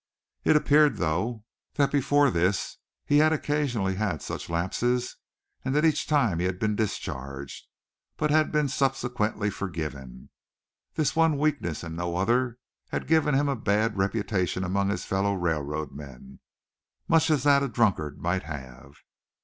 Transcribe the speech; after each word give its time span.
It 0.43 0.55
appeared, 0.55 0.97
though, 0.97 1.43
that 1.75 1.91
before 1.91 2.31
this 2.31 2.77
he 3.05 3.19
had 3.19 3.31
occasionally 3.31 3.93
had 3.97 4.23
such 4.23 4.49
lapses 4.49 5.17
and 5.63 5.75
that 5.75 5.85
each 5.85 6.07
time 6.07 6.39
he 6.39 6.47
had 6.47 6.57
been 6.57 6.75
discharged, 6.75 7.67
but 8.17 8.31
had 8.31 8.51
been 8.51 8.67
subsequently 8.67 9.51
forgiven. 9.51 10.31
This 10.95 11.15
one 11.15 11.37
weakness, 11.37 11.83
and 11.83 11.95
no 11.95 12.15
other, 12.17 12.57
had 12.87 13.05
given 13.05 13.35
him 13.35 13.47
a 13.47 13.55
bad 13.55 13.95
reputation 13.95 14.63
among 14.63 14.89
his 14.89 15.05
fellow 15.05 15.35
railroad 15.35 15.91
men 15.91 16.39
much 17.07 17.29
as 17.29 17.43
that 17.43 17.61
a 17.61 17.67
drunkard 17.67 18.17
might 18.19 18.41
have. 18.45 18.95